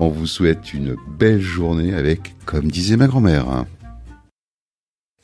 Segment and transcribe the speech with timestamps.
[0.00, 3.64] On vous souhaite une belle journée avec, comme disait ma grand-mère.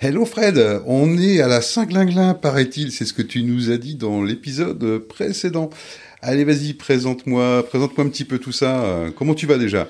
[0.00, 3.94] Hello Fred, on est à la Saint-Glinglin, paraît-il, c'est ce que tu nous as dit
[3.94, 5.70] dans l'épisode précédent.
[6.22, 9.12] Allez, vas-y, présente-moi, présente-moi un petit peu tout ça.
[9.16, 9.88] Comment tu vas déjà?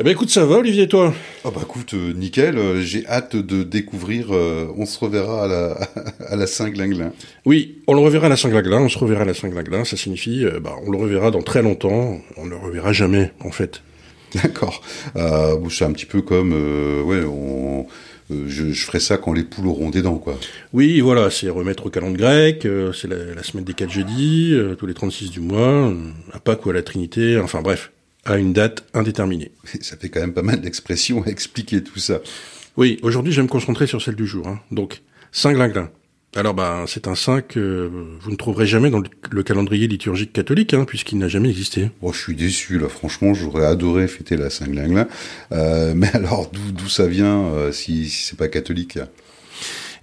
[0.00, 1.12] Eh ben écoute, ça va Olivier, toi?
[1.42, 5.48] Oh bah écoute, euh, nickel, euh, j'ai hâte de découvrir, euh, on se reverra à
[5.48, 5.78] la,
[6.28, 7.12] à la Saint-Glinglin.
[7.46, 10.46] Oui, on le reverra à la Saint-Glinglin, on se reverra à la Saint-Glinglin, ça signifie,
[10.62, 13.82] bah, on le reverra dans très longtemps, on ne le reverra jamais, en fait.
[14.34, 14.82] D'accord.
[15.16, 17.86] Euh, c'est un petit peu comme, ouais, on...
[18.30, 20.38] Je, je, ferai ça quand les poules auront des dents, quoi.
[20.74, 24.84] Oui, voilà, c'est remettre au calendrier grec, c'est la, la, semaine des 4 jeudis, tous
[24.84, 25.90] les 36 du mois,
[26.34, 27.90] à Pâques ou à la Trinité, enfin bref
[28.28, 29.50] à une date indéterminée.
[29.80, 32.20] Ça fait quand même pas mal d'expressions à expliquer tout ça.
[32.76, 34.46] Oui, aujourd'hui je vais me concentrer sur celle du jour.
[34.46, 34.60] Hein.
[34.70, 35.90] Donc, Saint-Glinglin.
[36.36, 37.90] Alors ben, c'est un saint que
[38.20, 41.90] vous ne trouverez jamais dans le calendrier liturgique catholique, hein, puisqu'il n'a jamais existé.
[42.02, 42.88] Oh, je suis déçu là.
[42.88, 45.08] Franchement, j'aurais adoré fêter la Saint-Glinglin.
[45.52, 48.98] Euh, mais alors, d'où ça vient euh, si, si c'est pas catholique?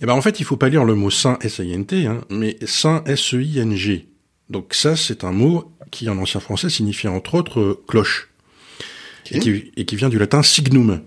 [0.01, 3.03] Eh ben, en fait, il faut pas lire le mot saint S-I-N-T, hein, mais saint
[3.05, 4.07] S-E-I-N-G.
[4.49, 8.29] Donc ça, c'est un mot qui en ancien français signifie entre autres euh, cloche,
[9.31, 11.01] et, qui, vient du latin signum,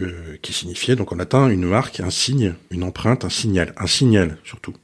[0.00, 3.86] euh, qui signifiait donc en latin une marque, un signe, une empreinte, un signal, un
[3.86, 4.74] signal surtout.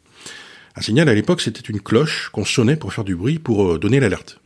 [0.76, 3.78] Un signal à l'époque c'était une cloche qu'on sonnait pour faire du bruit, pour euh,
[3.78, 4.40] donner l'alerte.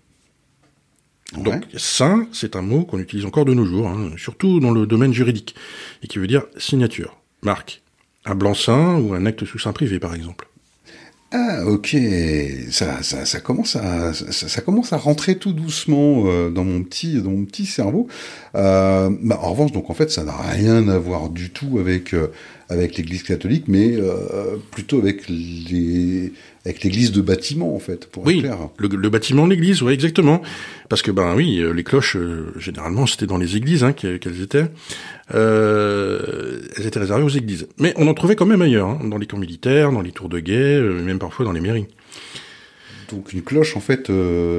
[1.36, 4.86] Donc saint, c'est un mot qu'on utilise encore de nos jours, hein, surtout dans le
[4.86, 5.54] domaine juridique,
[6.02, 7.82] et qui veut dire signature, marque.
[8.24, 10.48] Un blanc-seing ou un acte sous sein privé par exemple.
[11.34, 11.96] Ah ok,
[12.70, 17.22] ça, ça, commence à ça, ça, commence à rentrer tout doucement euh, dans mon petit
[17.22, 18.06] dans mon petit cerveau.
[18.54, 22.12] Euh, bah, en revanche, donc en fait, ça n'a rien à voir du tout avec
[22.12, 22.30] euh,
[22.72, 26.32] avec l'Église catholique, mais euh, plutôt avec les
[26.64, 28.58] avec l'église de bâtiment en fait pour oui, être clair.
[28.78, 30.42] Le, le bâtiment de l'église oui exactement.
[30.88, 32.16] Parce que ben oui les cloches
[32.56, 34.66] généralement c'était dans les églises hein, qu'elles étaient.
[35.34, 37.66] Euh, elles étaient réservées aux églises.
[37.78, 40.28] Mais on en trouvait quand même ailleurs hein, dans les camps militaires dans les tours
[40.28, 41.86] de guet même parfois dans les mairies.
[43.10, 44.10] Donc une cloche en fait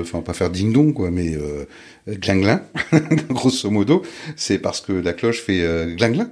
[0.02, 1.38] enfin pas faire ding dong quoi mais
[2.08, 2.62] glinglin
[3.30, 4.04] grosso modo
[4.36, 6.30] c'est parce que la cloche fait glinglin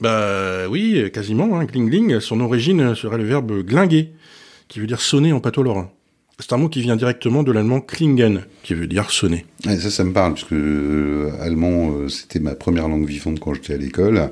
[0.00, 1.58] bah oui, quasiment.
[1.58, 4.10] Hein, glingling, son origine serait le verbe glinguer,
[4.68, 5.90] qui veut dire sonner en pâteau lorrain.
[6.40, 9.46] C'est un mot qui vient directement de l'allemand klingen, qui veut dire sonner.
[9.62, 13.74] ça, ça me parle, puisque euh, allemand, euh, c'était ma première langue vivante quand j'étais
[13.74, 14.30] à l'école.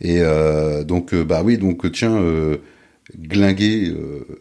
[0.00, 2.20] Et euh, donc, bah oui, donc tiens,
[3.16, 3.94] glinguer,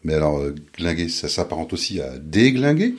[0.04, 0.42] mais alors
[0.76, 2.96] glinguer, ça s'apparente aussi à déglinguer?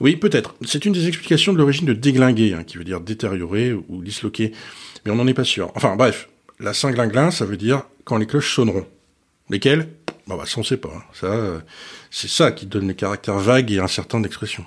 [0.00, 0.54] Oui, peut-être.
[0.64, 4.52] C'est une des explications de l'origine de déglinguer, hein, qui veut dire détériorer ou disloquer.
[5.04, 5.72] Mais on n'en est pas sûr.
[5.74, 6.28] Enfin, bref,
[6.60, 8.86] la Saint-Glinglin, ça veut dire quand les cloches sonneront.
[9.50, 9.88] Lesquelles?
[10.26, 10.92] Bah, bah, ça on sait pas.
[10.94, 11.02] Hein.
[11.14, 11.58] Ça, euh,
[12.10, 14.64] c'est ça qui donne le caractère vague et incertain d'expression.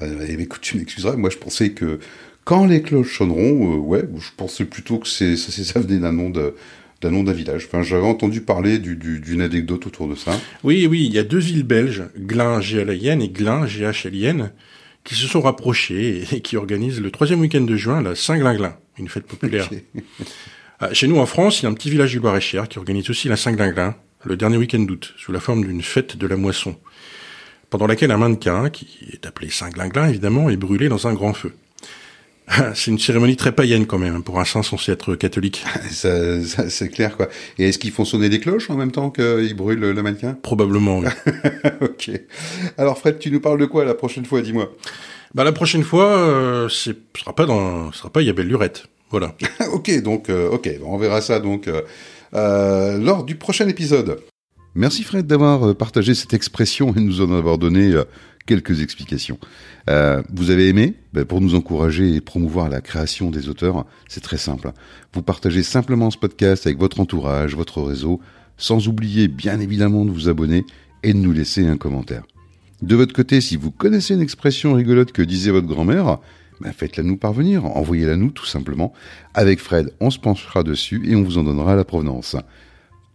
[0.00, 1.98] écoute, tu m'excuseras, moi je pensais que
[2.44, 6.12] quand les cloches sonneront, euh, ouais, je pensais plutôt que c'est ça, ça venait d'un
[6.12, 6.54] nom de
[7.00, 7.66] d'un nom d'un village.
[7.66, 10.40] Enfin, j'avais entendu parler d'une du, anecdote autour de ça.
[10.62, 13.66] Oui, oui, il y a deux villes belges, Glin, g l i n et Glin,
[13.66, 14.52] g h l i n
[15.02, 19.08] qui se sont rapprochées et qui organisent le troisième week-end de juin la Saint-Glinglin, une
[19.08, 19.68] fête populaire.
[20.80, 23.08] Ah, chez nous, en France, il y a un petit village du Loir-et-Cher qui organise
[23.08, 23.94] aussi la Saint-Glinglin,
[24.24, 26.76] le dernier week-end d'août, sous la forme d'une fête de la moisson,
[27.70, 31.52] pendant laquelle un mannequin, qui est appelé Saint-Glinglin évidemment, est brûlé dans un grand feu.
[32.74, 35.64] C'est une cérémonie très païenne quand même, pour un saint censé être catholique.
[35.90, 37.28] ça, c'est clair quoi.
[37.58, 40.36] Et est-ce qu'ils font sonner des cloches en même temps qu'ils brûlent le mannequin?
[40.42, 41.06] Probablement, oui.
[41.80, 42.10] ok.
[42.76, 44.74] Alors Fred, tu nous parles de quoi la prochaine fois, dis-moi
[45.34, 48.88] Bah la prochaine fois, euh, ce sera pas dans, ce sera pas Yabelle Lurette.
[49.14, 49.36] Voilà.
[49.72, 51.82] ok, donc, euh, ok, on verra ça donc euh,
[52.34, 54.18] euh, lors du prochain épisode.
[54.74, 57.92] Merci Fred d'avoir partagé cette expression et nous en avoir donné
[58.44, 59.38] quelques explications.
[59.86, 60.94] Vous avez aimé?
[61.12, 64.72] Ben, Pour nous encourager et promouvoir la création des auteurs, c'est très simple.
[65.12, 68.20] Vous partagez simplement ce podcast avec votre entourage, votre réseau,
[68.56, 70.64] sans oublier bien évidemment de vous abonner
[71.04, 72.24] et de nous laisser un commentaire.
[72.82, 76.18] De votre côté, si vous connaissez une expression rigolote que disait votre grand-mère,
[76.64, 78.94] ben faites-la nous parvenir, envoyez-la nous tout simplement.
[79.34, 82.36] Avec Fred, on se penchera dessus et on vous en donnera la provenance.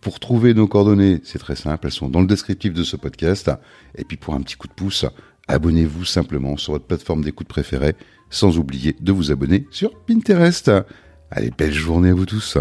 [0.01, 3.51] Pour trouver nos coordonnées, c'est très simple, elles sont dans le descriptif de ce podcast.
[3.95, 5.05] Et puis pour un petit coup de pouce,
[5.47, 7.95] abonnez-vous simplement sur votre plateforme d'écoute préférée,
[8.29, 10.71] sans oublier de vous abonner sur Pinterest.
[11.31, 12.57] Allez, belle journée à vous tous.